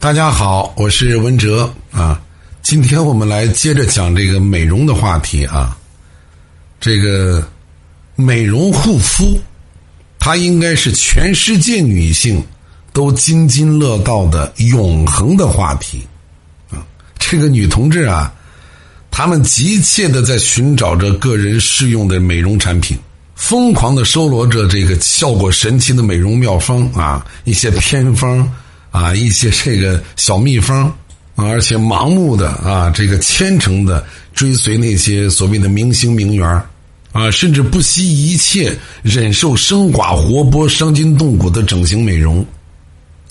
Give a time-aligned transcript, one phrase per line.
[0.00, 2.18] 大家好，我是文哲啊。
[2.62, 5.76] 今天我们来接着讲这个美容的话题啊。
[6.80, 7.46] 这个
[8.16, 9.38] 美容护肤，
[10.18, 12.42] 它应该是全世界女性
[12.94, 16.02] 都津津乐道的永恒的话题
[16.70, 16.80] 啊。
[17.18, 18.32] 这个女同志啊，
[19.10, 22.96] 她们急切的在寻找着个人适用的美容产品。
[23.34, 28.50] 疯狂的搜罗着这个效果神奇的美容妙方啊，一些偏方
[28.90, 30.92] 啊，一些这个小秘方，
[31.36, 36.48] 而且盲目的啊，这个虔诚的追随那些所谓的明星名媛
[37.12, 42.44] 啊，甚至不惜一切忍受生寡活剥、伤筋动骨的整形美容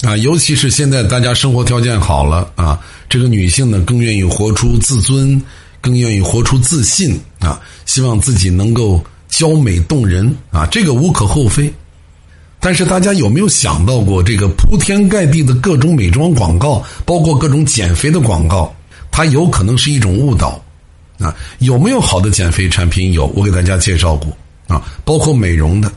[0.02, 5.42] 啊，尤其是现在大家生活条件好了啊，这个女性呢更愿意活出自尊，
[5.82, 9.04] 更愿意活出自信啊，希望自己能够。
[9.30, 11.72] 娇美动人啊，这个无可厚非。
[12.60, 18.76] 但是大家有没有想到过，这个铺天盖地的各种美妆广告，包括各种减肥的广告，
[19.10, 20.62] 它有可能是一种误导
[21.20, 21.34] 啊？
[21.60, 23.14] 有没有好的减肥产品？
[23.14, 25.92] 有，我给大家介绍过啊，包括美容的。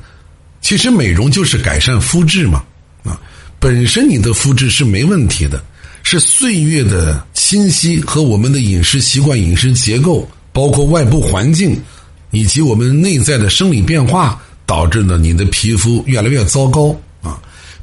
[0.60, 2.62] 其实美容就是改善肤质嘛
[3.02, 3.20] 啊，
[3.58, 5.60] 本身你的肤质是没问题的，
[6.04, 11.76] 是岁月的侵袭和我们的饮食习惯、饮食结构，包括外部环境。
[12.34, 14.40] 以及我们内在的生理变化
[14.72, 17.38] 导致呢你的皮肤越来越糟糕啊！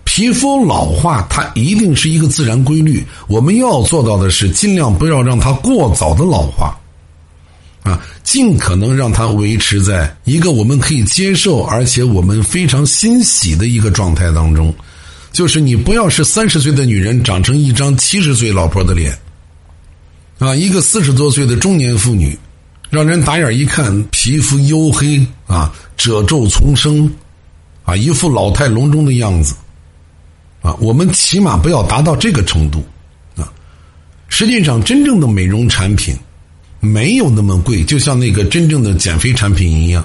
[0.05, 6.75] 皮肤老化它一定是一个自然规律，我们要做到的是尽量不要让它过早的老化，
[7.83, 14.73] 啊，尽可能让它维持在一个我们可以接受而且我们非常欣喜的一个状态当中。
[15.31, 19.15] 就是你不要是三十岁的女人长成一张七十岁老婆的脸，
[20.39, 22.35] 啊，一个四十多岁的中年妇女。
[22.89, 27.09] 让人打眼一看，皮肤黝黑啊，褶皱丛生，
[27.83, 29.53] 啊，一副老态龙钟的样子，
[30.61, 32.83] 啊，我们起码不要达到这个程度，
[33.35, 33.51] 啊，
[34.27, 36.15] 实际上真正的美容产品
[36.79, 40.03] 没有那么贵，就像那个真正的减肥产品一样，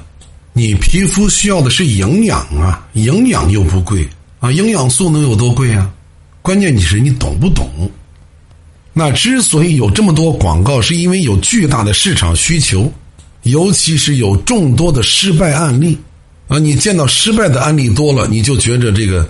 [0.52, 4.06] 你皮肤需要的是营养啊，营养又不贵
[4.40, 5.90] 啊，营养素能有多贵啊？
[6.42, 7.66] 关键你是你懂不懂？
[8.96, 12.90] 那之所以有这么多广告，是因为有巨大的市场需求，
[13.42, 15.98] 尤其是有众多的失败案例
[16.46, 16.60] 啊！
[16.60, 19.28] 你见到失败的案例多了，你就觉着这个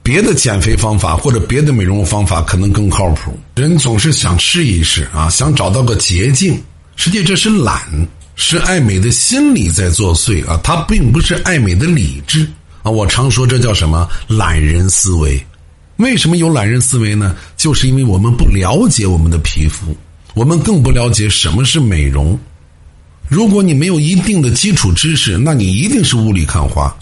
[0.00, 3.36] 别的减肥方法或者别的美容方法可能更靠谱。
[3.56, 6.56] 人总是想试一试啊，想找到个捷径。
[6.94, 7.82] 实际这是懒，
[8.36, 10.60] 是爱美的心理在作祟啊！
[10.62, 12.48] 它并不是爱美的理智
[12.84, 12.90] 啊！
[12.92, 15.44] 我常说这叫什么懒人思维。
[15.96, 17.36] 为什么有懒人思维呢？
[17.56, 19.96] 就是因为我们不了解我们的皮肤，
[20.34, 22.38] 我们更不了解什么是美容。
[23.28, 26.94] 如果你没有一定的基础知识，那你一定是雾里看花。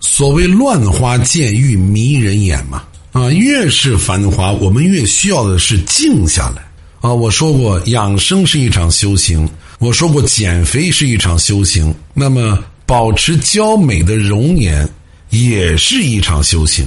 [0.00, 6.62] 所谓乱花渐欲迷人眼嘛，啊，越是繁华，我们越需要的是静下来。
[7.00, 9.48] 啊，我说过养生是一场修行，
[9.78, 14.88] 我说过减肥是一场修行，那么保持娇美的容颜
[15.30, 16.86] 也是一场修行。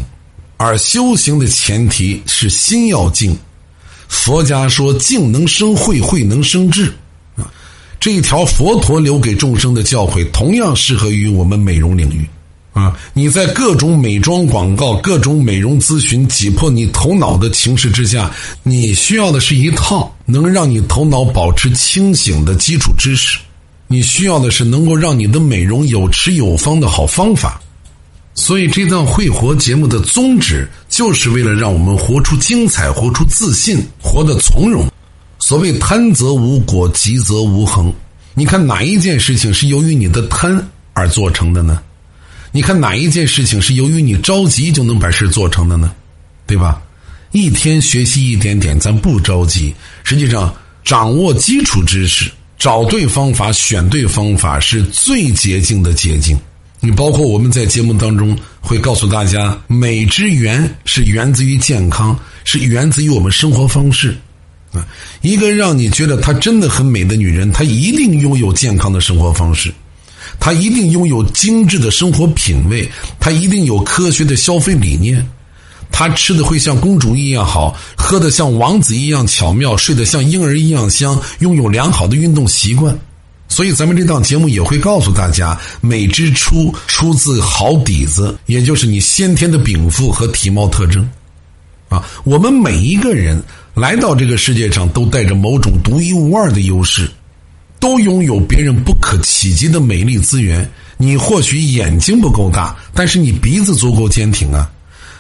[0.62, 3.34] 而修行的前提是心要静，
[4.10, 6.94] 佛家说静能生慧，慧能生智，
[7.38, 7.48] 啊，
[7.98, 12.28] 这一条佛陀留给众生的教诲，同样适合于我们美容领域，
[12.74, 18.30] 啊，你在各种美妆广告、各种美容咨询挤破你头脑的情势之下，
[18.62, 23.40] 你需要的是一套能让你头脑保持清醒的基础知识，
[23.88, 27.62] 你需要的是能够让你的美容有持有方的好方法。
[28.40, 34.90] 所以，这档会活节目的宗旨，就是为了让我们活出精彩，活出自信，活得从容。
[35.40, 37.94] 所谓贪则无果，急则无恒。
[38.34, 40.58] 你看哪一件事情是由于你的贪
[40.94, 41.84] 而做成的呢？
[42.54, 45.94] 你看哪一件事情是由于你着急就能把事做成的呢？
[46.48, 46.82] 对吧？
[47.34, 49.76] 一天学习一点点，咱不着急。
[50.06, 50.52] 实际上，
[50.86, 56.40] 掌握基础知识，找对方法，选对方法，是最捷径的捷径。
[56.82, 64.16] 你包括我们在节目当中会告诉大家，美之源是源自于健康，是源自于我们生活方式。
[64.72, 64.88] 啊，
[65.22, 69.74] 一个让你觉得她真的很美的女人，她一定拥有健康的生活方式，
[70.40, 72.88] 她一定拥有精致的生活品味，
[73.20, 75.28] 她一定有科学的消费理念，
[75.92, 82.98] 她吃的会像公主一样好，喝的像王子一样巧妙，睡得像婴儿一样香，拥有良好的运动习惯。
[83.50, 91.10] 所以，咱们这档节目也会告诉大家，美之初出自好底子，也就是你先天的禀赋和体貌特征。
[91.90, 93.42] 啊，我们每一个人
[93.74, 97.10] 来到这个世界上，都带着某种独一无二的优势，
[97.80, 100.70] 都拥有别人不可企及的美丽资源。
[100.98, 104.70] 你或许眼睛不够大，但是你鼻子足够坚挺啊；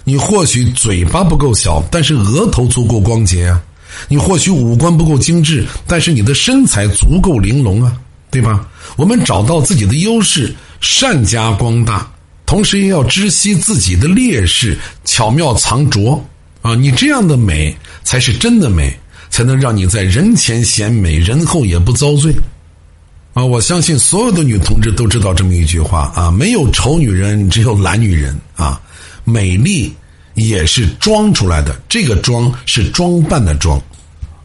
[0.04, 3.60] 你或许嘴巴不够小，但是额头足够光洁啊；
[4.08, 7.98] 你或许五官不够精致，但是你的身材足够玲珑啊，
[8.32, 8.68] 对吧？
[8.96, 12.08] 我们找到自己的优势，善加光大，
[12.46, 16.24] 同时也要知悉自己的劣势，巧妙藏拙
[16.62, 16.76] 啊！
[16.76, 18.98] 你这样的美才是真的美，
[19.30, 22.36] 才能让你在人前显美，人后也不遭罪。
[23.34, 28.80] 啊，我相信所有的女同志都知道这么一句话啊：没有丑女人，只有懒女人啊。
[29.24, 29.94] 美丽
[30.34, 33.80] 也是装出来的，这个装是装扮的装。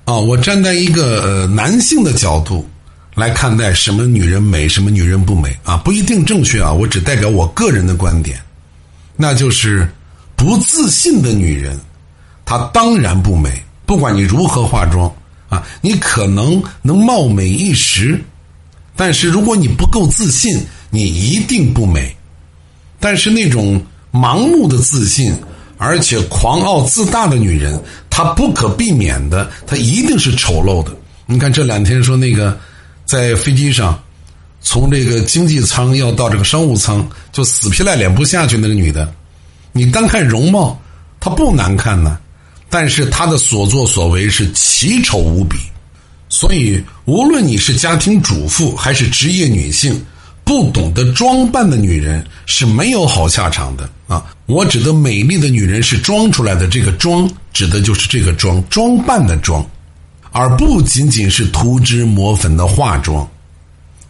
[0.05, 2.69] 啊，我站在一个呃男性的角度
[3.15, 6.73] 来看待什么女人美，什么女人不美啊，不一定正确啊。
[6.73, 8.39] 我只代表我个人的观点，
[9.17, 9.89] 那就是
[10.37, 11.79] 不自信的女人，
[12.45, 13.51] 她当然不美。
[13.87, 15.13] 不管你如何化妆
[15.49, 18.21] 啊，你可能能貌美一时。
[18.97, 20.59] 但是如果你不够自信，
[20.91, 22.17] 你一定不美。
[22.99, 25.35] 但是那种盲目的自信，
[25.77, 27.79] 而且狂傲自大的女人，
[28.09, 30.91] 她不可避免的，她一定是丑陋的。
[31.27, 32.59] 你看这两天说那个，
[33.05, 34.03] 在飞机上，
[34.61, 39.13] 从这个经济舱要到这个商务舱，就死皮赖脸不下去那个女的，
[39.73, 40.81] 你单看容貌，
[41.21, 42.19] 她不难看呢，
[42.71, 45.57] 但是她的所作所为是奇丑无比。
[46.31, 50.05] 所以，无论你是家庭主妇还是职业女性，
[50.43, 54.25] 不懂得装扮的女人是没有好下场的啊！
[54.47, 59.65] 我指的美丽的女人是装出来的，这个“装”指的就是这个装装扮的“装”，
[60.35, 63.27] 而不仅仅是涂脂抹粉的化妆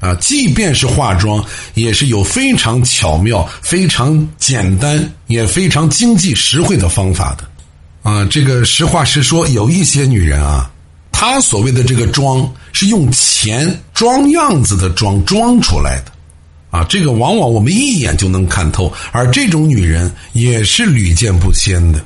[0.00, 0.14] 啊！
[0.16, 1.44] 即便是化妆，
[1.74, 8.26] 也是有非常巧妙、非常简单、也非常经济实惠的方法的啊！
[8.30, 10.70] 这个实话实说，有一些女人啊。
[11.16, 16.12] 他所谓的这个装是用钱装样子的装装出来的，
[16.70, 22.04] 啊，这个往往我们一眼就能看透，而这种女人也是屡见不鲜的，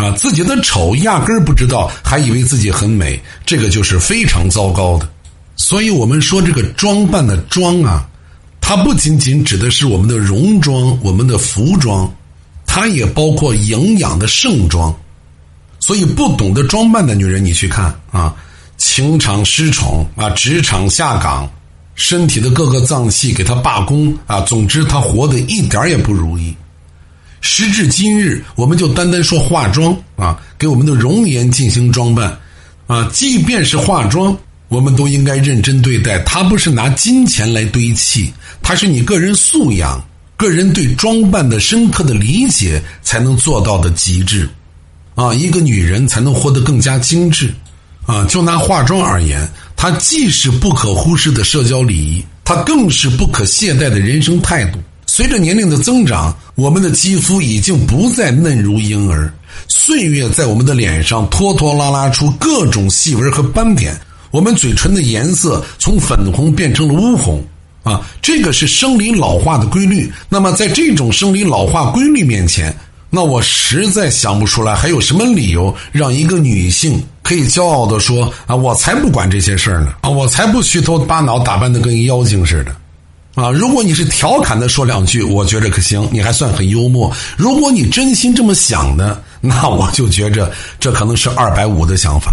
[0.00, 5.08] 啊，自己的丑压根儿不知道，还以为自己很美，这个就是非常糟糕的。
[5.56, 8.08] 所以我们说这个装扮的装啊，
[8.60, 12.10] 它不仅仅指的是我们的戎装、我们的服装，
[12.64, 14.94] 它也包括营养的盛装。
[15.80, 18.34] 所以，不懂得装扮的女人，你去看啊，
[18.76, 21.50] 情场失宠啊，职场下岗，
[21.94, 26.54] 身体的各个脏器给她罢工啊，总之她活得一点也不如意。
[27.40, 32.38] 时至今日，我们就单单说化妆啊，给我们的容颜进行装扮
[32.86, 34.36] 啊，即便是化妆，
[34.68, 36.18] 我们都应该认真对待。
[36.20, 38.32] 它不是拿金钱来堆砌，
[38.62, 40.02] 它是你个人素养、
[40.36, 44.48] 个人对装扮的深刻的理解才能做到的极致。
[45.14, 47.52] 啊，一个女人才能活得更加精致，
[48.06, 49.46] 啊，就拿化妆而言，
[49.76, 54.78] 它既是不可忽视的社交礼仪，它更是不可懈怠的人生态度。
[55.20, 59.30] 随着年龄的增长，我们的肌肤已经不再嫩如婴儿，
[59.68, 63.94] 岁月在我们的脸上拖拖拉拉出各种细纹和斑点，
[64.30, 67.44] 我们嘴唇的颜色从粉红变成了乌红，
[67.82, 70.10] 啊，这个是生理老化的规律。
[70.26, 72.74] 那么，在这种生理老化规律面前，
[73.10, 79.92] 那我实在想不出来，还有什么理由让一个女性可以骄傲的说啊，我才不管这些事儿呢。
[80.00, 82.74] 啊，我才不虚头巴脑打扮的跟妖精似的，
[83.34, 87.12] 啊，如果你是调侃的说两句，我觉着可行，你还算很幽默。
[87.36, 92.32] 如果你真心这么想的，那我就觉着这可能是二百五的想法。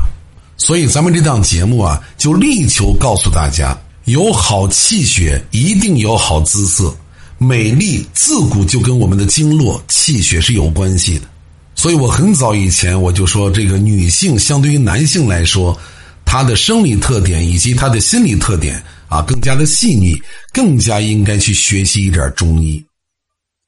[0.57, 6.93] 所以咱们这档节目啊，就力求告诉大家，有好气血，一定有好姿色。
[7.37, 11.27] 美丽自古就跟我们的经络气血是有关系的，
[11.75, 15.77] 所以我很早以前我就说，这个女性相对于男性来说，
[16.25, 20.21] 她的生理特点以及她的心理特点啊，更加的细腻，
[20.53, 22.83] 更加应该去学习一点中医，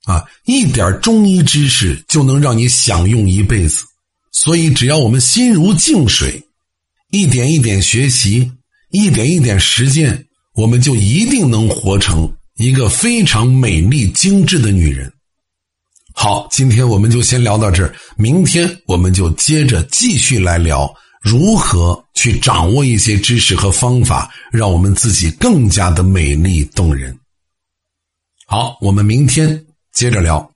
[0.05, 3.83] 啊，一点中医知识就能让你享用一辈子。
[4.31, 6.41] 所以，只要我们心如静水，
[7.11, 8.51] 一点一点学习，
[8.91, 12.31] 一点一点实践，我们就一定能活成。
[12.57, 15.11] 一个非常美丽精致的女人。
[16.13, 27.17] 好，今天我们就先聊到这儿，明天我们就接着继续来聊如何去掌握一些知识和方法，让我们自己更加的美丽动人。
[28.45, 30.49] 好，我们明天接着聊。